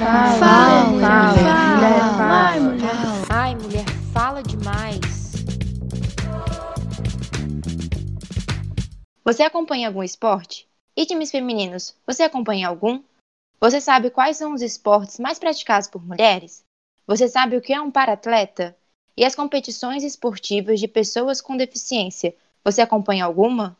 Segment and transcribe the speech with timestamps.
[0.00, 1.06] Fala, Fala, mulher.
[1.06, 2.16] fala, Mulher, fala.
[2.16, 2.32] fala.
[2.32, 3.26] Ai, mulher.
[3.28, 5.32] Ai, mulher, fala demais.
[9.22, 10.66] Você acompanha algum esporte?
[10.96, 13.02] E times femininos, você acompanha algum?
[13.60, 16.64] Você sabe quais são os esportes mais praticados por mulheres?
[17.06, 18.74] Você sabe o que é um paratleta?
[19.14, 23.76] E as competições esportivas de pessoas com deficiência, você acompanha alguma?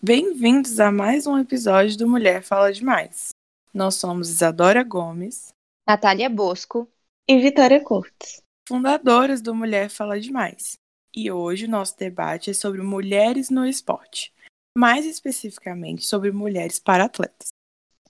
[0.00, 3.30] Bem-vindos a mais um episódio do Mulher Fala Demais.
[3.72, 5.52] Nós somos Isadora Gomes,
[5.86, 6.90] Natália Bosco.
[7.28, 8.40] E Vitória Cortes.
[8.66, 10.78] fundadoras do Mulher Fala Demais.
[11.14, 14.32] E hoje o nosso debate é sobre mulheres no esporte,
[14.76, 17.48] mais especificamente sobre mulheres para-atletas.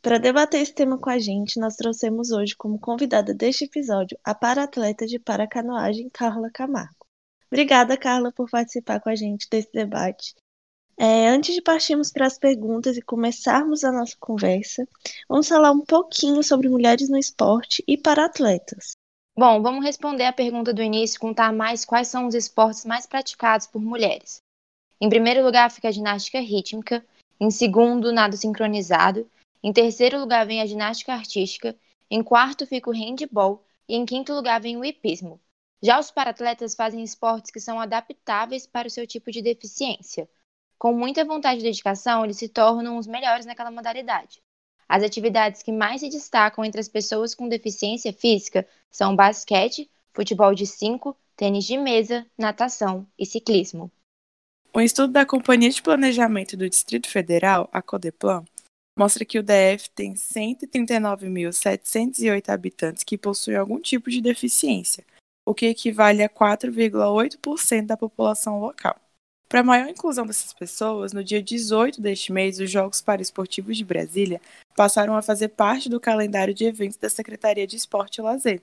[0.00, 4.34] Para debater esse tema com a gente, nós trouxemos hoje como convidada deste episódio a
[4.36, 7.04] para-atleta de paracanoagem Carla Camargo.
[7.48, 10.34] Obrigada, Carla, por participar com a gente desse debate.
[10.96, 14.86] É, antes de partirmos para as perguntas e começarmos a nossa conversa,
[15.28, 18.92] vamos falar um pouquinho sobre mulheres no esporte e para-atletas.
[19.36, 23.04] Bom, vamos responder a pergunta do início e contar mais quais são os esportes mais
[23.06, 24.36] praticados por mulheres.
[25.00, 27.04] Em primeiro lugar fica a ginástica rítmica,
[27.40, 29.28] em segundo, nado sincronizado,
[29.62, 31.74] em terceiro lugar vem a ginástica artística,
[32.08, 35.40] em quarto fica o handball e em quinto lugar vem o hipismo.
[35.82, 40.28] Já os paratletas fazem esportes que são adaptáveis para o seu tipo de deficiência.
[40.78, 44.42] Com muita vontade e dedicação, eles se tornam os melhores naquela modalidade.
[44.88, 50.54] As atividades que mais se destacam entre as pessoas com deficiência física são basquete, futebol
[50.54, 53.90] de 5, tênis de mesa, natação e ciclismo.
[54.74, 58.44] Um estudo da Companhia de Planejamento do Distrito Federal, a Codeplan,
[58.98, 65.04] mostra que o DF tem 139.708 habitantes que possuem algum tipo de deficiência,
[65.46, 68.96] o que equivale a 4,8% da população local.
[69.48, 74.40] Para maior inclusão dessas pessoas, no dia 18 deste mês, os Jogos Paraesportivos de Brasília
[74.76, 78.62] passaram a fazer parte do calendário de eventos da Secretaria de Esporte e Lazer.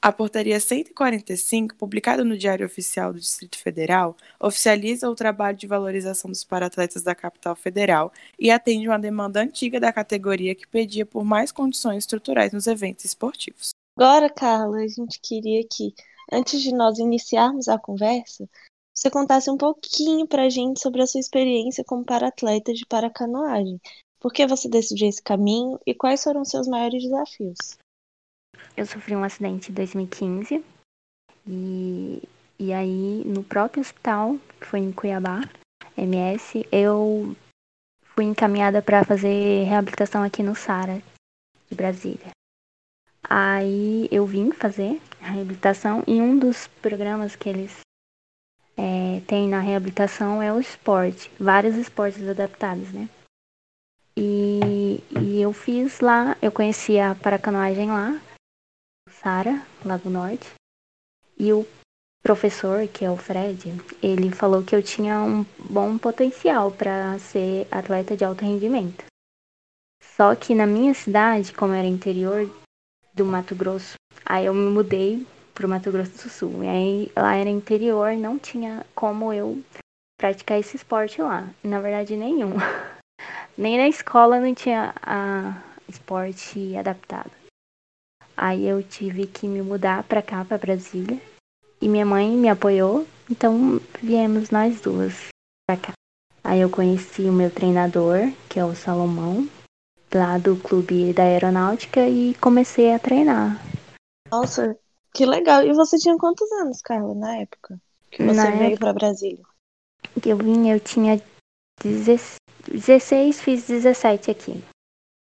[0.00, 6.30] A Portaria 145, publicada no Diário Oficial do Distrito Federal, oficializa o trabalho de valorização
[6.30, 11.24] dos paratletas da capital federal e atende uma demanda antiga da categoria que pedia por
[11.24, 13.70] mais condições estruturais nos eventos esportivos.
[13.98, 15.92] Agora, Carla, a gente queria que,
[16.30, 18.48] antes de nós iniciarmos a conversa,
[18.96, 23.78] você contasse um pouquinho pra gente sobre a sua experiência como para-atleta de paracanoagem.
[24.18, 27.76] Por que você decidiu esse caminho e quais foram os seus maiores desafios?
[28.74, 30.64] Eu sofri um acidente em 2015
[31.46, 32.22] e,
[32.58, 35.42] e aí no próprio hospital, que foi em Cuiabá,
[35.94, 37.36] MS, eu
[38.14, 41.02] fui encaminhada para fazer reabilitação aqui no Sara,
[41.68, 42.30] de Brasília.
[43.22, 47.85] Aí eu vim fazer a reabilitação e um dos programas que eles
[49.26, 53.08] têm na reabilitação é o esporte, vários esportes adaptados, né?
[54.16, 58.18] E, e eu fiz lá, eu conheci a paracanoagem lá,
[59.10, 60.54] Sara, lá do Norte.
[61.38, 61.66] E o
[62.22, 67.68] professor, que é o Fred, ele falou que eu tinha um bom potencial para ser
[67.70, 69.04] atleta de alto rendimento.
[70.02, 72.50] Só que na minha cidade, como era interior
[73.12, 75.26] do Mato Grosso, aí eu me mudei
[75.56, 76.62] pro Mato Grosso do Sul.
[76.62, 79.60] E aí lá era interior, não tinha como eu
[80.20, 81.48] praticar esse esporte lá.
[81.64, 82.52] Na verdade, nenhum.
[83.56, 87.30] Nem na escola não tinha a esporte adaptado.
[88.36, 91.18] Aí eu tive que me mudar para cá, para Brasília.
[91.80, 95.28] E minha mãe me apoiou, então viemos nós duas
[95.66, 95.92] para cá.
[96.44, 99.48] Aí eu conheci o meu treinador, que é o Salomão,
[100.14, 103.60] lá do clube da aeronáutica e comecei a treinar.
[104.30, 104.76] Nossa,
[105.16, 105.66] que legal.
[105.66, 109.42] E você tinha quantos anos, Carla, na época que você Na veio para Brasília?
[110.24, 111.20] Eu vim, eu tinha
[111.82, 112.36] 16,
[112.70, 114.62] 16 fiz 17 aqui.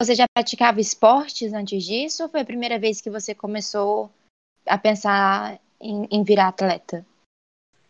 [0.00, 4.10] Você já praticava esportes antes disso ou foi a primeira vez que você começou
[4.66, 7.04] a pensar em, em virar atleta?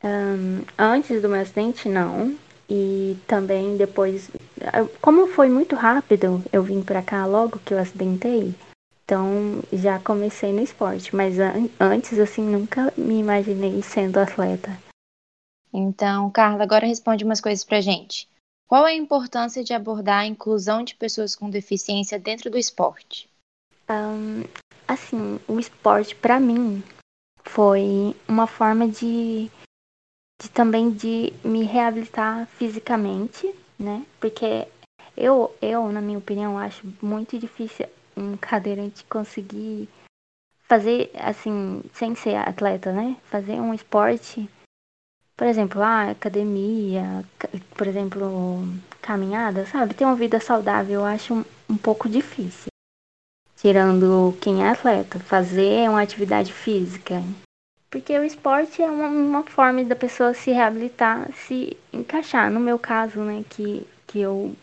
[0.03, 2.37] Ahn, antes do meu acidente, não.
[2.69, 4.29] E também depois,
[5.01, 8.55] como foi muito rápido, eu vim pra cá logo que eu acidentei.
[9.07, 14.77] Então já comecei no esporte, mas an- antes assim nunca me imaginei sendo atleta.
[15.73, 18.29] Então, Carla, agora responde umas coisas pra gente.
[18.67, 23.31] Qual é a importância de abordar a inclusão de pessoas com deficiência dentro do esporte?
[23.89, 24.43] Ahn,
[24.89, 26.83] assim, o esporte pra mim
[27.45, 29.49] foi uma forma de,
[30.43, 34.05] de também de me reabilitar fisicamente, né?
[34.19, 34.67] Porque
[35.17, 37.87] eu, eu, na minha opinião, acho muito difícil
[38.17, 39.89] um cadeirante conseguir
[40.69, 43.17] fazer assim, sem ser atleta, né?
[43.31, 44.49] Fazer um esporte,
[45.37, 48.63] por exemplo, ah, academia, ca- por exemplo,
[49.03, 49.95] caminhada, sabe?
[49.95, 52.69] Ter uma vida saudável, eu acho um, um pouco difícil.
[53.57, 57.23] tirando quem é atleta, fazer uma atividade física.
[57.91, 62.51] Porque o esporte é uma, uma forma da pessoa se reabilitar, se encaixar.
[62.51, 64.55] No meu caso, né, que, que eu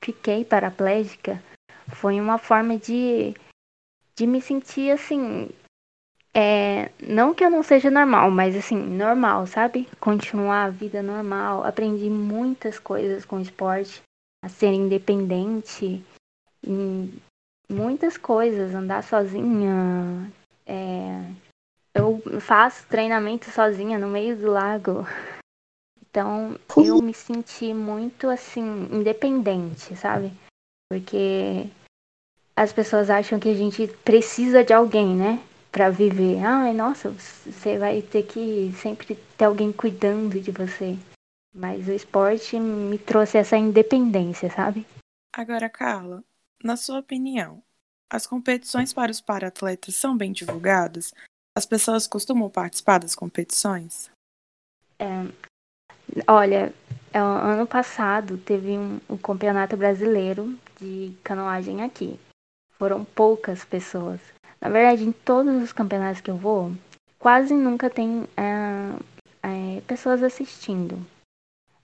[0.00, 1.42] fiquei paraplégica,
[1.90, 3.34] foi uma forma de,
[4.16, 5.48] de me sentir assim.
[6.32, 9.88] É, não que eu não seja normal, mas assim, normal, sabe?
[9.98, 11.64] Continuar a vida normal.
[11.64, 14.00] Aprendi muitas coisas com o esporte,
[14.44, 16.04] a ser independente,
[16.64, 17.12] em
[17.68, 20.30] muitas coisas, andar sozinha.
[20.66, 21.24] É,
[21.94, 25.04] eu faço treinamento sozinha no meio do lago.
[26.10, 30.32] Então eu me senti muito assim, independente, sabe?
[30.90, 31.70] Porque
[32.60, 35.42] as pessoas acham que a gente precisa de alguém, né?
[35.72, 36.44] Pra viver.
[36.44, 40.98] Ai, nossa, você vai ter que sempre ter alguém cuidando de você.
[41.54, 44.86] Mas o esporte me trouxe essa independência, sabe?
[45.32, 46.22] Agora, Carla,
[46.62, 47.62] na sua opinião,
[48.10, 51.14] as competições para os paratletas são bem divulgadas?
[51.56, 54.10] As pessoas costumam participar das competições?
[54.98, 55.24] É,
[56.28, 56.74] olha,
[57.10, 62.20] é, ano passado teve um, um campeonato brasileiro de canoagem aqui.
[62.80, 64.18] Foram poucas pessoas.
[64.58, 66.72] Na verdade, em todos os campeonatos que eu vou,
[67.18, 68.94] quase nunca tem é,
[69.42, 70.98] é, pessoas assistindo.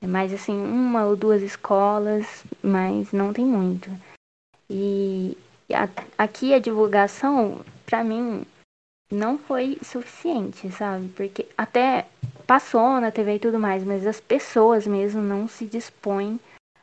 [0.00, 3.90] É mais assim, uma ou duas escolas, mas não tem muito.
[4.70, 5.36] E
[5.70, 8.46] a, aqui a divulgação, para mim,
[9.12, 11.08] não foi suficiente, sabe?
[11.08, 12.06] Porque até
[12.46, 16.40] passou na TV e tudo mais, mas as pessoas mesmo não se dispõem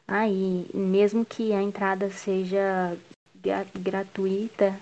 [0.07, 2.95] aí, mesmo que a entrada seja
[3.75, 4.79] gratuita,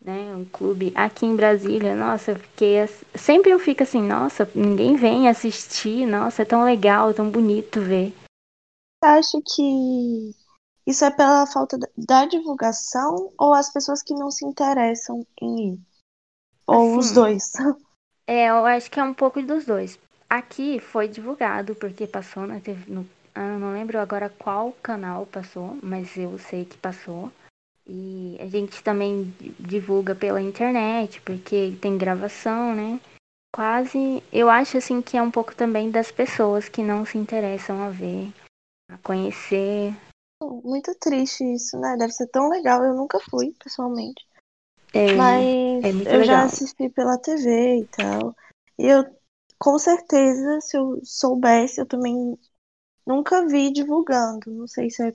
[0.00, 0.34] né?
[0.34, 5.28] Um clube aqui em Brasília, nossa, eu fiquei sempre eu fico assim, nossa, ninguém vem
[5.28, 8.14] assistir, nossa, é tão legal, tão bonito ver.
[9.02, 10.34] Acho que
[10.86, 15.80] isso é pela falta da divulgação ou as pessoas que não se interessam em ir?
[16.66, 17.52] Ou assim, os dois?
[18.30, 19.98] É, eu acho que é um pouco dos dois.
[20.28, 22.92] Aqui foi divulgado, porque passou na TV.
[22.92, 27.32] No, ah, não lembro agora qual canal passou, mas eu sei que passou.
[27.88, 33.00] E a gente também divulga pela internet, porque tem gravação, né?
[33.54, 37.82] Quase, eu acho assim que é um pouco também das pessoas que não se interessam
[37.82, 38.30] a ver,
[38.90, 39.94] a conhecer
[40.40, 41.96] muito triste isso, né?
[41.96, 42.84] Deve ser tão legal.
[42.84, 44.26] Eu nunca fui, pessoalmente.
[44.94, 46.24] É, Mas é eu legal.
[46.24, 48.34] já assisti pela TV e tal.
[48.78, 49.04] E eu,
[49.58, 52.38] com certeza, se eu soubesse, eu também
[53.06, 54.50] nunca vi divulgando.
[54.50, 55.12] Não sei se é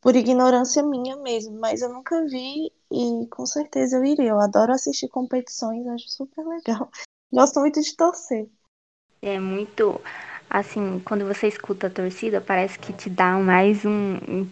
[0.00, 4.30] por ignorância minha mesmo, mas eu nunca vi e com certeza eu iria.
[4.30, 6.90] Eu adoro assistir competições, acho super legal.
[7.32, 8.48] Gosto muito de torcer.
[9.20, 10.00] É muito
[10.48, 14.48] assim, quando você escuta a torcida, parece que te dá mais um, um,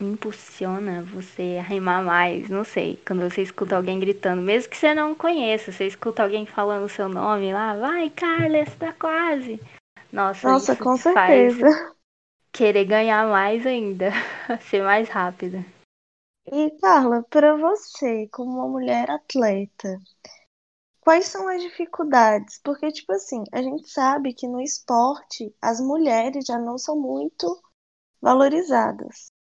[0.00, 2.98] impulsiona você a rimar mais, não sei.
[3.06, 6.88] Quando você escuta alguém gritando, mesmo que você não conheça, você escuta alguém falando o
[6.88, 9.60] seu nome lá, vai, Carlos, tá quase.
[10.12, 11.66] Nossa, Nossa isso com te certeza.
[11.66, 11.99] faz
[12.52, 14.10] querer ganhar mais ainda,
[14.68, 15.64] ser mais rápida.
[16.46, 19.98] E Carla, para você, como uma mulher atleta,
[21.00, 22.60] Quais são as dificuldades?
[22.62, 27.60] Porque, tipo assim, a gente sabe que no esporte as mulheres já não são muito
[28.20, 29.32] valorizadas.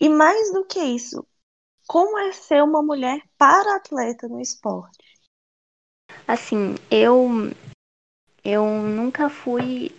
[0.00, 1.26] E mais do que isso,
[1.86, 4.98] como é ser uma mulher para atleta no esporte?
[6.26, 7.28] Assim, eu
[8.44, 9.92] eu nunca fui,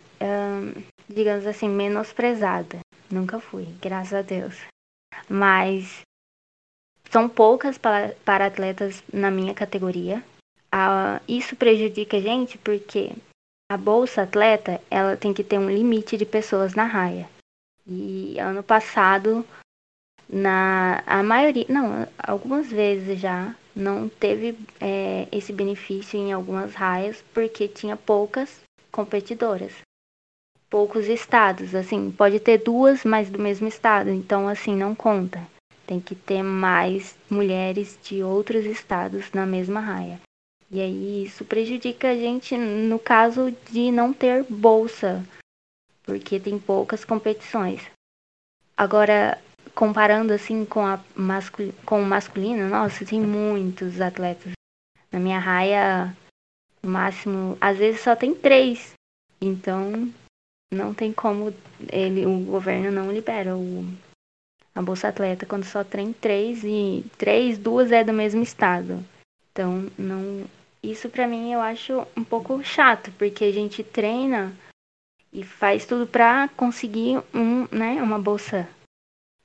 [1.10, 2.80] digamos assim, menosprezada.
[3.10, 4.56] Nunca fui, graças a Deus.
[5.28, 6.02] Mas
[7.10, 10.24] são poucas para, para atletas na minha categoria
[10.72, 13.12] a, isso prejudica a gente porque
[13.72, 17.30] a bolsa atleta ela tem que ter um limite de pessoas na raia.
[17.88, 19.46] E ano passado,
[20.28, 27.24] na a maioria, não, algumas vezes já não teve é, esse benefício em algumas raias
[27.34, 28.62] porque tinha poucas
[28.92, 29.74] competidoras,
[30.70, 31.74] poucos estados.
[31.74, 35.46] Assim, pode ter duas, mas do mesmo estado, então assim não conta.
[35.86, 40.20] Tem que ter mais mulheres de outros estados na mesma raia.
[40.72, 45.26] E aí isso prejudica a gente no caso de não ter bolsa,
[46.04, 47.82] porque tem poucas competições.
[48.78, 49.42] Agora,
[49.74, 54.52] comparando assim com, a mascul com o masculino, nossa, tem muitos atletas.
[55.12, 56.16] Na minha raia,
[56.84, 58.94] no máximo, às vezes só tem três.
[59.42, 60.12] Então,
[60.72, 61.54] não tem como
[61.92, 63.86] ele, o governo não libera o,
[64.74, 69.04] a Bolsa Atleta quando só tem três e três, duas é do mesmo estado.
[69.52, 70.46] Então, não,
[70.82, 74.56] isso para mim eu acho um pouco chato, porque a gente treina
[75.34, 78.68] e faz tudo para conseguir um, né, uma bolsa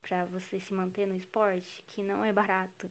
[0.01, 2.91] para você se manter no esporte, que não é barato.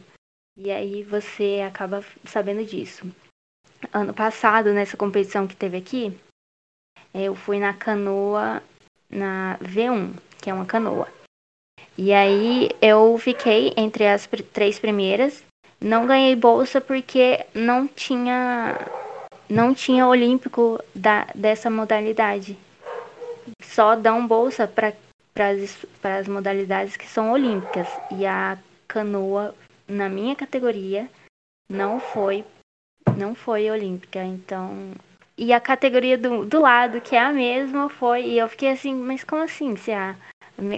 [0.56, 3.06] E aí você acaba sabendo disso.
[3.92, 6.18] Ano passado, nessa competição que teve aqui,
[7.14, 8.60] eu fui na canoa,
[9.08, 11.06] na V1, que é uma canoa.
[11.96, 15.44] E aí eu fiquei entre as pr três primeiras.
[15.80, 18.78] Não ganhei bolsa porque não tinha
[19.48, 22.58] não tinha olímpico da, dessa modalidade.
[23.60, 24.92] Só dão bolsa para
[26.18, 27.86] as modalidades que são olímpicas.
[28.10, 29.54] E a canoa,
[29.86, 31.08] na minha categoria,
[31.68, 32.44] não foi
[33.16, 34.24] não foi olímpica.
[34.24, 34.92] Então.
[35.36, 38.24] E a categoria do, do lado, que é a mesma, foi.
[38.24, 39.76] E eu fiquei assim, mas como assim?
[39.76, 40.14] Se a,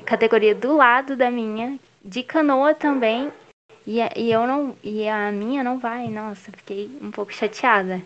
[0.04, 3.30] categoria do lado da minha, de canoa também,
[3.86, 4.75] e, e eu não.
[4.82, 8.02] E a minha não vai, nossa, fiquei um pouco chateada.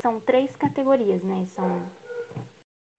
[0.00, 1.46] São três categorias, né?
[1.46, 1.88] São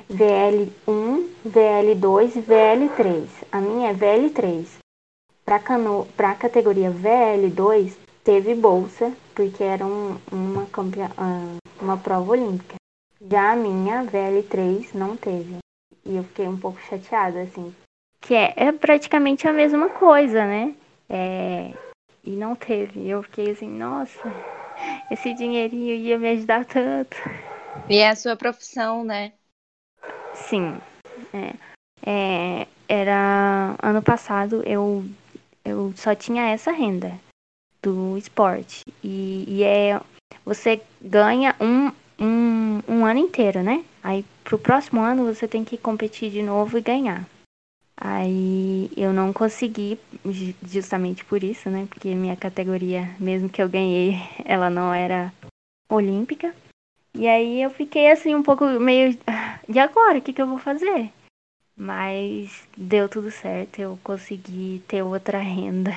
[0.09, 3.27] VL1, VL2 e VL3.
[3.51, 4.65] A minha é VL3.
[5.43, 6.07] Para cano...
[6.17, 10.67] a categoria VL2, teve bolsa, porque era um, uma,
[11.17, 12.75] ah, uma prova olímpica.
[13.29, 15.57] Já a minha VL3 não teve.
[16.05, 17.75] E eu fiquei um pouco chateada, assim.
[18.21, 20.75] Que é, é praticamente a mesma coisa, né?
[21.09, 21.73] É,
[22.23, 23.07] e não teve.
[23.07, 24.21] Eu fiquei assim, nossa,
[25.09, 27.17] esse dinheirinho ia me ajudar tanto.
[27.89, 29.33] E é a sua profissão, né?
[30.33, 30.79] Sim.
[31.33, 31.55] É,
[32.05, 35.03] é, era ano passado eu,
[35.63, 37.19] eu só tinha essa renda
[37.81, 38.83] do esporte.
[39.03, 39.99] E, e é
[40.43, 43.83] você ganha um, um, um ano inteiro, né?
[44.03, 47.27] Aí pro próximo ano você tem que competir de novo e ganhar.
[47.97, 49.97] Aí eu não consegui,
[50.63, 51.87] justamente por isso, né?
[51.89, 55.33] Porque minha categoria, mesmo que eu ganhei, ela não era
[55.89, 56.53] olímpica.
[57.13, 59.17] E aí eu fiquei assim um pouco meio.
[59.67, 60.19] E agora?
[60.19, 61.11] O que, que eu vou fazer?
[61.75, 65.91] Mas deu tudo certo, eu consegui ter outra renda.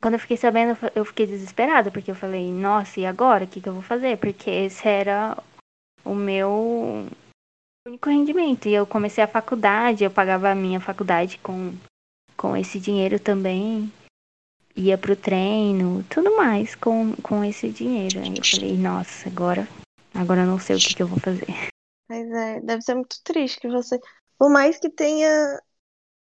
[0.00, 3.44] Quando eu fiquei sabendo, eu fiquei desesperada, porque eu falei, nossa, e agora?
[3.44, 4.16] O que, que eu vou fazer?
[4.16, 5.36] Porque esse era
[6.04, 7.06] o meu
[7.86, 8.66] único rendimento.
[8.66, 11.74] E eu comecei a faculdade, eu pagava a minha faculdade com,
[12.34, 13.92] com esse dinheiro também.
[14.74, 18.20] Ia pro treino, tudo mais com, com esse dinheiro.
[18.20, 19.68] Aí eu falei, nossa, agora,
[20.14, 21.46] agora eu não sei o que, que eu vou fazer.
[22.08, 24.00] Mas é, deve ser muito triste que você,
[24.38, 25.60] por mais que tenha,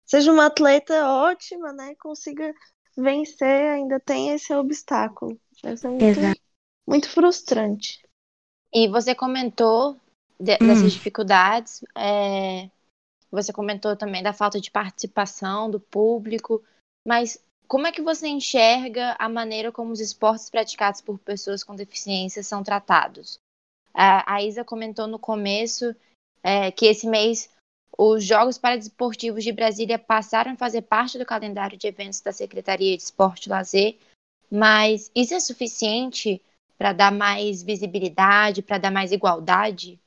[0.05, 2.55] seja uma atleta ótima, né, consiga
[2.97, 5.39] vencer, ainda tem esse obstáculo.
[5.63, 6.41] Deve ser muito,
[6.87, 8.03] muito frustrante.
[8.73, 9.97] E você comentou
[10.39, 10.67] de, hum.
[10.67, 11.85] dessas dificuldades.
[11.97, 12.71] É,
[13.31, 16.63] você comentou também da falta de participação do público,
[17.07, 21.75] mas como é que você enxerga a maneira como os esportes praticados por pessoas com
[21.75, 23.39] deficiência são tratados?
[23.95, 25.95] A, a Isa comentou no começo
[26.43, 27.49] é, que esse mês
[27.97, 32.97] os Jogos Paradesportivos de Brasília passaram a fazer parte do calendário de eventos da Secretaria
[32.97, 33.97] de Esporte e Lazer,
[34.51, 36.41] mas isso é suficiente
[36.79, 40.01] para dar mais visibilidade, para dar mais igualdade?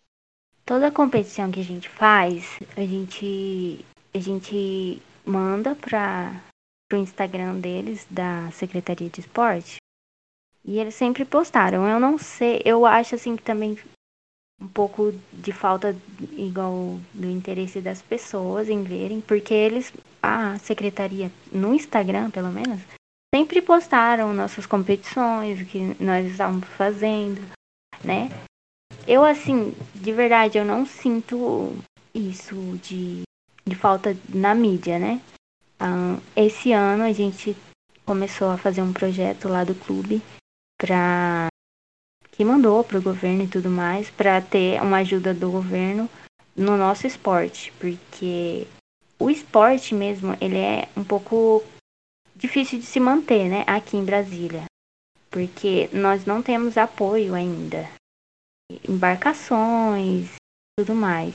[0.65, 6.42] Toda competição que a gente faz, a gente, a gente manda para
[6.92, 9.77] o Instagram deles, da Secretaria de Esporte,
[10.63, 11.88] e eles sempre postaram.
[11.88, 13.77] Eu não sei, eu acho assim que também
[14.62, 15.95] um pouco de falta
[16.31, 22.81] igual do interesse das pessoas em verem, porque eles, a secretaria no Instagram, pelo menos,
[23.33, 27.41] sempre postaram nossas competições, o que nós estávamos fazendo,
[28.03, 28.29] né?
[29.07, 31.75] Eu, assim, de verdade, eu não sinto
[32.13, 33.24] isso de,
[33.65, 35.21] de falta na mídia, né?
[35.81, 37.55] Um, esse ano a gente
[38.05, 40.21] começou a fazer um projeto lá do clube
[40.79, 41.47] para
[42.36, 46.10] que mandou para o governo e tudo mais para ter uma ajuda do governo
[46.56, 48.68] no nosso esporte, porque
[49.20, 51.63] o esporte mesmo ele é um pouco
[52.36, 54.65] difícil de se manter, né, aqui em Brasília,
[55.30, 57.89] porque nós não temos apoio ainda
[58.88, 60.36] embarcações,
[60.77, 61.32] tudo mais.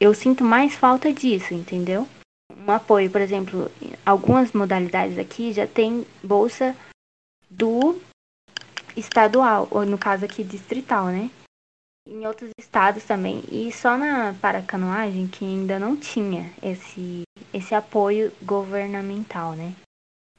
[0.00, 2.08] Eu sinto mais falta disso, entendeu?
[2.50, 3.70] Um apoio, por exemplo,
[4.04, 6.76] algumas modalidades aqui já tem bolsa
[7.48, 8.00] do
[8.96, 11.30] estadual, ou no caso aqui distrital, né?
[12.06, 13.42] Em outros estados também.
[13.50, 17.22] E só na paracanoagem que ainda não tinha esse,
[17.52, 19.74] esse apoio governamental, né?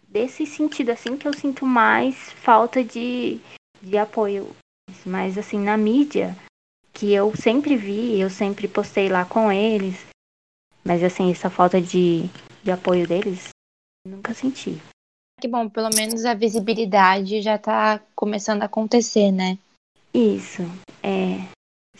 [0.07, 3.39] Desse sentido, assim, que eu sinto mais falta de,
[3.81, 4.53] de apoio
[5.05, 6.35] mas assim, na mídia,
[6.93, 10.05] que eu sempre vi, eu sempre postei lá com eles.
[10.83, 12.23] Mas assim, essa falta de,
[12.63, 13.49] de apoio deles,
[14.05, 14.81] nunca senti.
[15.43, 19.59] Que bom, pelo menos a visibilidade já tá começando a acontecer, né?
[20.13, 20.61] Isso.
[21.03, 21.35] É.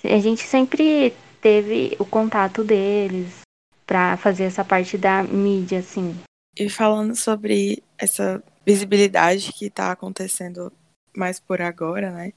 [0.02, 3.42] A gente sempre teve o contato deles
[3.86, 6.16] para fazer essa parte da mídia, assim.
[6.58, 10.72] E falando sobre essa visibilidade que está acontecendo
[11.14, 12.32] mais por agora, né?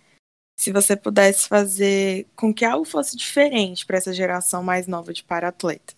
[0.58, 5.22] Se você pudesse fazer com que algo fosse diferente para essa geração mais nova de
[5.22, 5.94] para-atleta,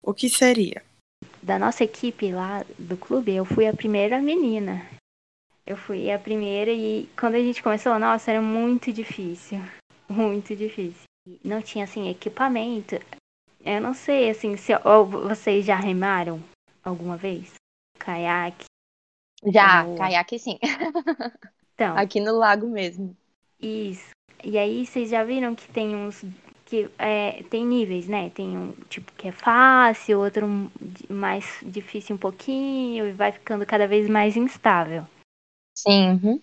[0.00, 0.84] o que seria?
[1.42, 4.86] Da nossa equipe lá do clube, eu fui a primeira menina.
[5.66, 9.58] Eu fui a primeira e quando a gente começou, nossa, era muito difícil.
[10.08, 11.04] Muito difícil.
[11.42, 12.96] Não tinha, assim, equipamento.
[13.64, 16.42] Eu não sei, assim, se ou vocês já remaram
[16.84, 17.54] alguma vez?
[17.98, 18.66] Caiaque?
[19.46, 19.96] Já, Boa.
[19.96, 20.58] caiaque sim.
[21.74, 23.16] Então, Aqui no lago mesmo.
[23.58, 24.10] Isso.
[24.44, 26.22] E aí vocês já viram que tem uns
[26.72, 28.30] que é, tem níveis, né?
[28.30, 30.48] Tem um tipo que é fácil, outro
[31.06, 35.06] mais difícil um pouquinho e vai ficando cada vez mais instável.
[35.76, 36.18] Sim.
[36.22, 36.40] uhum.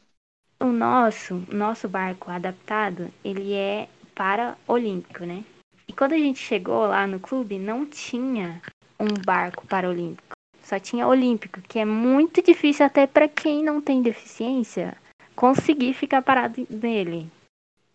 [0.60, 5.44] O nosso, nosso barco adaptado, ele é para olímpico, né?
[5.88, 8.62] E quando a gente chegou lá no clube, não tinha
[9.00, 10.36] um barco para olímpico.
[10.62, 14.96] Só tinha olímpico, que é muito difícil até para quem não tem deficiência
[15.36, 17.32] conseguir ficar parado nele.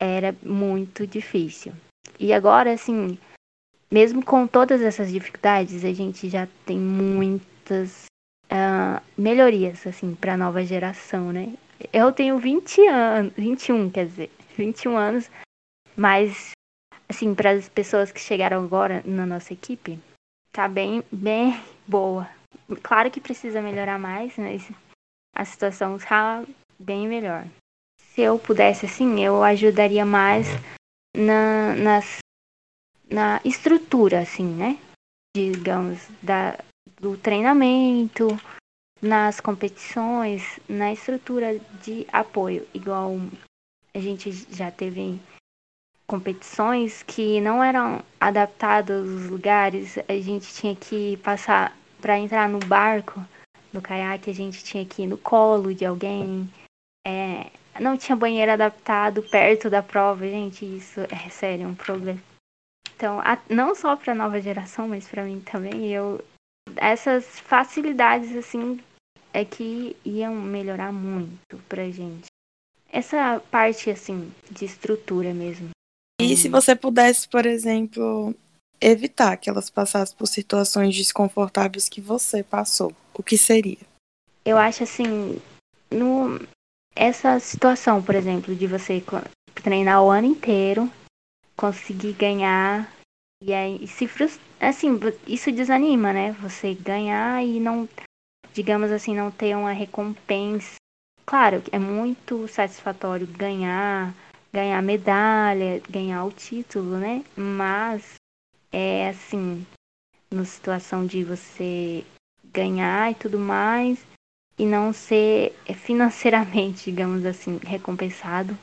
[0.01, 1.73] Era muito difícil.
[2.19, 3.19] E agora, assim,
[3.91, 8.07] mesmo com todas essas dificuldades, a gente já tem muitas
[8.51, 11.55] ah, melhorias, assim, para a nova geração, né?
[11.93, 15.31] Eu tenho 20 anos, 21, quer dizer, 21 anos,
[15.97, 16.53] mas,
[17.09, 19.99] assim, para as pessoas que chegaram agora na nossa equipe,
[20.53, 22.29] tá bem, bem boa.
[22.83, 24.69] Claro que precisa melhorar mais, mas
[25.35, 26.45] a situação tá
[26.79, 27.45] bem melhor.
[27.99, 30.47] Se eu pudesse, assim, eu ajudaria mais
[31.15, 32.19] na, nas,
[33.09, 34.79] na estrutura, assim, né?
[35.37, 36.59] Digamos, da,
[37.01, 38.29] do treinamento,
[39.01, 42.67] nas competições, na estrutura de apoio.
[42.75, 43.17] Igual
[43.95, 45.21] a gente já teve
[46.07, 52.59] competições que não eram adaptadas os lugares, a gente tinha que passar para entrar no
[52.59, 53.25] barco,
[53.73, 56.49] no caiaque, a gente tinha que ir no colo de alguém.
[57.07, 57.51] É,
[57.81, 62.21] não tinha banheiro adaptado perto da prova, gente, isso é sério, um problema.
[62.97, 66.25] Então, a- não só para a nova geração, mas para mim também, eu
[66.77, 68.81] essas facilidades assim
[69.33, 72.27] é que iam melhorar muito pra gente.
[72.91, 75.71] Essa parte assim de estrutura mesmo.
[76.21, 78.35] E se você pudesse, por exemplo,
[78.81, 83.79] evitar que elas passassem por situações desconfortáveis que você passou, o que seria?
[84.45, 85.41] Eu acho assim,
[85.91, 86.39] no
[86.95, 89.03] essa situação, por exemplo, de você
[89.55, 90.91] treinar o ano inteiro,
[91.57, 92.93] conseguir ganhar
[93.43, 96.33] e aí se frustrar, assim, isso desanima, né?
[96.41, 97.89] Você ganhar e não,
[98.53, 100.77] digamos assim, não ter uma recompensa.
[101.27, 104.15] Claro, é muito satisfatório ganhar,
[104.53, 107.25] ganhar medalha, ganhar o título, né?
[107.37, 108.15] Mas
[108.73, 109.67] é assim,
[110.31, 112.05] na situação de você
[112.45, 114.05] ganhar e tudo mais
[114.59, 118.57] e não ser financeiramente, digamos assim, recompensado.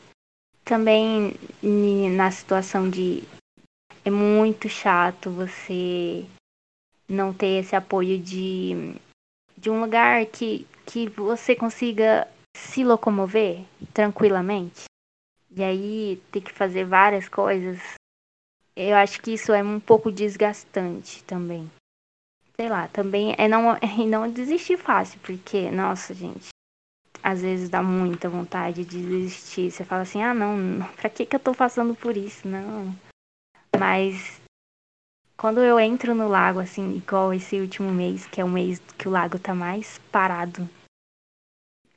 [0.63, 1.33] Também
[2.15, 3.23] na situação de
[4.03, 6.25] é muito chato você
[7.07, 8.95] não ter esse apoio de,
[9.57, 14.85] de um lugar que, que você consiga se locomover tranquilamente.
[15.53, 17.79] E aí ter que fazer várias coisas.
[18.75, 21.69] Eu acho que isso é um pouco desgastante também.
[22.61, 26.49] Sei lá, também é não, é não desistir fácil, porque, nossa, gente,
[27.23, 29.71] às vezes dá muita vontade de desistir.
[29.71, 32.47] Você fala assim, ah não, pra que, que eu tô passando por isso?
[32.47, 32.95] Não.
[33.79, 34.39] Mas
[35.35, 39.07] quando eu entro no lago, assim, igual esse último mês, que é o mês que
[39.07, 40.69] o lago tá mais parado,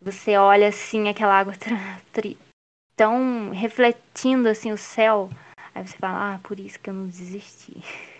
[0.00, 1.52] você olha assim aquela água
[2.96, 5.28] tão refletindo assim o céu,
[5.74, 7.76] aí você fala, ah, por isso que eu não desisti.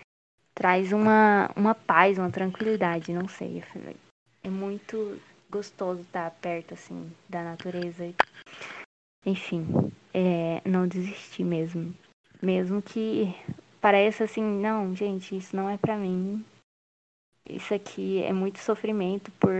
[0.55, 3.61] Traz uma, uma paz, uma tranquilidade, não sei.
[4.41, 8.13] É muito gostoso estar perto assim da natureza.
[9.25, 11.93] Enfim, é, não desistir mesmo.
[12.41, 13.35] Mesmo que
[13.81, 16.43] pareça assim, não, gente, isso não é pra mim.
[17.47, 19.53] Isso aqui é muito sofrimento por,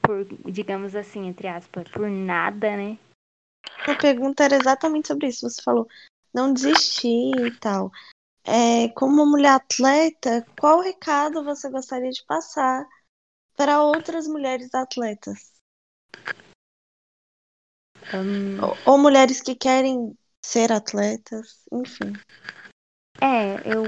[0.00, 2.98] por, digamos assim, entre aspas, por nada, né?
[3.86, 5.48] A pergunta era exatamente sobre isso.
[5.48, 5.88] Você falou
[6.32, 7.90] não desistir e tal.
[8.44, 12.84] É, como uma mulher atleta, qual recado você gostaria de passar
[13.56, 15.52] para outras mulheres atletas?
[18.12, 22.12] Hum, Ou, ou mulheres que querem ser atletas, enfim.
[23.20, 23.86] é, eu,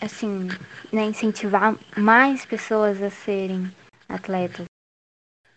[0.00, 0.48] assim,
[0.92, 3.70] né, incentivar mais pessoas a serem
[4.08, 4.64] atletas.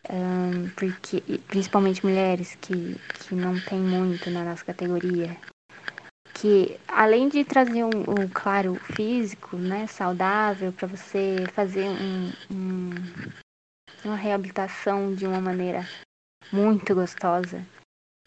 [0.09, 5.37] Hum, porque, principalmente mulheres que, que não tem muito na nossa categoria.
[6.41, 12.89] Que além de trazer um, um claro físico, né, saudável, para você fazer um, um
[14.03, 15.87] uma reabilitação de uma maneira
[16.51, 17.63] muito gostosa,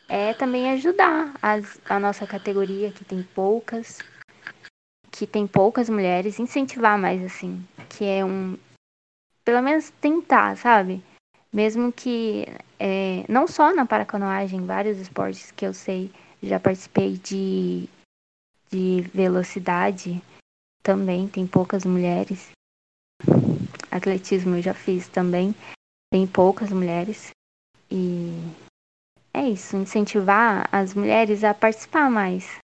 [0.09, 4.05] é também ajudar as, a nossa categoria, que tem poucas,
[5.11, 8.57] que tem poucas mulheres, incentivar mais assim, que é um.
[9.45, 11.03] Pelo menos tentar, sabe?
[11.53, 12.47] Mesmo que
[12.79, 16.11] é, não só na paracanoagem, vários esportes que eu sei,
[16.43, 17.89] já participei de,
[18.75, 20.21] de velocidade
[20.83, 22.51] também, tem poucas mulheres.
[23.89, 25.55] Atletismo eu já fiz também,
[26.13, 27.31] tem poucas mulheres.
[27.89, 28.33] E
[29.33, 32.59] é isso, incentivar as mulheres a participar mais.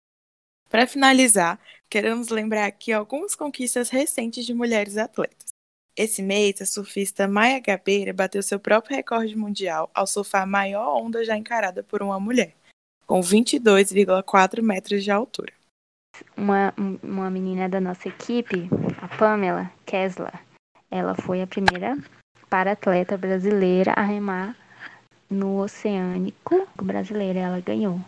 [0.69, 5.51] Para finalizar, queremos lembrar aqui algumas conquistas recentes de mulheres atletas.
[5.97, 11.01] Esse mês, a surfista Maia Gabeira bateu seu próprio recorde mundial ao surfar a maior
[11.01, 12.53] onda já encarada por uma mulher,
[13.07, 15.60] com 22,4 metros de altura.
[16.37, 18.69] Uma, uma menina da nossa equipe,
[19.01, 20.33] a Pamela Kessler,
[20.91, 21.97] ela foi a primeira
[22.49, 24.57] para-atleta brasileira a remar
[25.29, 27.39] no Oceânico brasileiro.
[27.39, 28.01] Ela ganhou.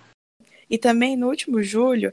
[0.68, 2.12] E também no último julho,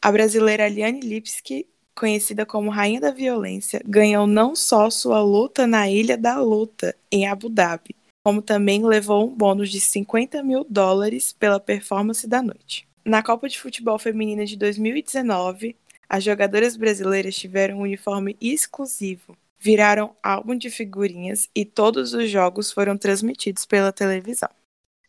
[0.00, 1.66] a brasileira Liane Lipski
[1.98, 7.26] conhecida como Rainha da Violência, ganhou não só sua luta na Ilha da Luta, em
[7.26, 12.87] Abu Dhabi, como também levou um bônus de 50 mil dólares pela performance da noite.
[13.08, 15.74] Na Copa de Futebol Feminina de 2019,
[16.06, 22.70] as jogadoras brasileiras tiveram um uniforme exclusivo, viraram álbum de figurinhas e todos os jogos
[22.70, 24.50] foram transmitidos pela televisão.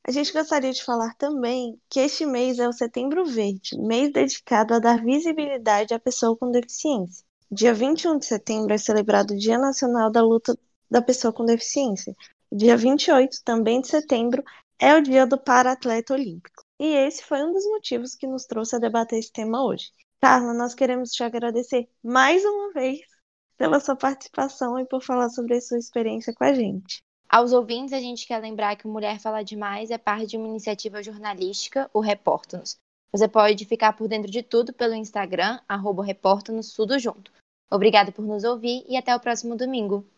[0.07, 4.75] A gente gostaria de falar também que este mês é o Setembro Verde, mês dedicado
[4.75, 7.25] a dar visibilidade à pessoa com deficiência.
[7.51, 10.57] Dia 21 de setembro é celebrado o Dia Nacional da Luta
[10.89, 12.15] da Pessoa com Deficiência.
[12.49, 14.41] Dia 28, também de setembro,
[14.79, 16.68] é o Dia do Para-Atleta Olímpico.
[16.79, 19.91] E esse foi um dos motivos que nos trouxe a debater esse tema hoje.
[20.21, 23.01] Carla, nós queremos te agradecer mais uma vez
[23.57, 27.03] pela sua participação e por falar sobre a sua experiência com a gente.
[27.27, 30.47] Aos ouvintes, a gente quer lembrar que o Mulher Fala Demais é parte de uma
[30.47, 32.77] iniciativa jornalística, o Repórtanos.
[33.11, 37.31] Você pode ficar por dentro de tudo pelo Instagram, arroba Repórtanos, tudo junto.
[37.69, 40.09] Obrigada por nos ouvir e até o próximo domingo.